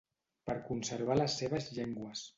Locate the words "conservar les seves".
0.69-1.71